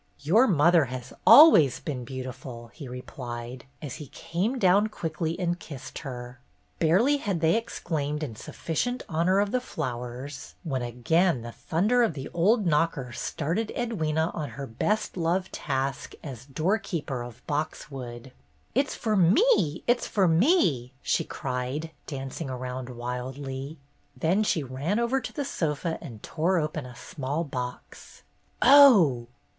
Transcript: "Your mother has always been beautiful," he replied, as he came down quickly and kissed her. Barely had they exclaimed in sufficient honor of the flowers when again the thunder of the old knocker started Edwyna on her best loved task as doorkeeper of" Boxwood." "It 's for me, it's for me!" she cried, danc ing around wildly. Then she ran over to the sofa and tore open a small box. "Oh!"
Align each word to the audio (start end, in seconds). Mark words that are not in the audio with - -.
"Your 0.21 0.47
mother 0.47 0.85
has 0.85 1.13
always 1.27 1.79
been 1.79 2.05
beautiful," 2.05 2.69
he 2.73 2.87
replied, 2.87 3.65
as 3.83 3.97
he 3.97 4.07
came 4.07 4.57
down 4.57 4.87
quickly 4.87 5.39
and 5.39 5.59
kissed 5.59 5.99
her. 5.99 6.39
Barely 6.79 7.17
had 7.17 7.39
they 7.39 7.55
exclaimed 7.55 8.23
in 8.23 8.35
sufficient 8.35 9.03
honor 9.07 9.39
of 9.39 9.51
the 9.51 9.61
flowers 9.61 10.55
when 10.63 10.81
again 10.81 11.43
the 11.43 11.51
thunder 11.51 12.01
of 12.01 12.15
the 12.15 12.29
old 12.33 12.65
knocker 12.65 13.11
started 13.11 13.71
Edwyna 13.75 14.33
on 14.33 14.49
her 14.49 14.65
best 14.65 15.17
loved 15.17 15.53
task 15.53 16.15
as 16.23 16.45
doorkeeper 16.47 17.21
of" 17.21 17.45
Boxwood." 17.45 18.31
"It 18.73 18.89
's 18.89 18.95
for 18.95 19.15
me, 19.15 19.83
it's 19.85 20.07
for 20.07 20.27
me!" 20.27 20.93
she 21.03 21.23
cried, 21.23 21.91
danc 22.07 22.41
ing 22.41 22.49
around 22.49 22.89
wildly. 22.89 23.77
Then 24.17 24.41
she 24.41 24.63
ran 24.63 24.97
over 24.97 25.21
to 25.21 25.31
the 25.31 25.45
sofa 25.45 25.99
and 26.01 26.23
tore 26.23 26.57
open 26.57 26.87
a 26.87 26.95
small 26.95 27.43
box. 27.43 28.23
"Oh!" 28.63 29.27